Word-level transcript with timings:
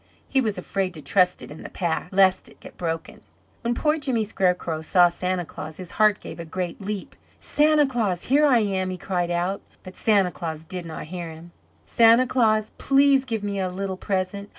He 0.27 0.41
was 0.41 0.57
afraid 0.57 0.95
to 0.95 1.01
trust 1.03 1.43
it 1.43 1.51
in 1.51 1.61
the 1.61 1.69
pack, 1.69 2.07
lest 2.11 2.49
it 2.49 2.59
get 2.59 2.75
broken. 2.75 3.21
When 3.61 3.75
poor 3.75 3.99
Jimmy 3.99 4.23
Scarecrow 4.23 4.81
saw 4.81 5.09
Santa 5.09 5.45
Claus 5.45 5.77
his 5.77 5.91
heart 5.91 6.19
gave 6.19 6.39
a 6.39 6.43
great 6.43 6.81
leap. 6.81 7.15
"Santa 7.39 7.85
Claus! 7.85 8.23
Here 8.25 8.47
I 8.47 8.61
am!" 8.61 8.89
he 8.89 8.97
cried 8.97 9.29
out, 9.29 9.61
but 9.83 9.95
Santa 9.95 10.31
Claus 10.31 10.63
did 10.63 10.85
not 10.87 11.03
hear 11.13 11.29
him. 11.29 11.51
"Santa 11.85 12.25
Claus, 12.25 12.71
please 12.79 13.25
give 13.25 13.43
me 13.43 13.59
a 13.59 13.69
little 13.69 13.95
present. 13.95 14.49